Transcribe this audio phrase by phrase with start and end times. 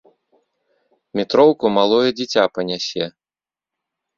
[1.19, 3.05] Метроўку малое дзіця панясе!